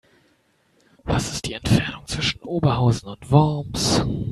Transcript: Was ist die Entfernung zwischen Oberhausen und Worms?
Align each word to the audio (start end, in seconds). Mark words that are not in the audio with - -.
Was 1.03 1.31
ist 1.31 1.45
die 1.45 1.53
Entfernung 1.53 2.07
zwischen 2.07 2.39
Oberhausen 2.41 3.09
und 3.09 3.29
Worms? 3.31 4.01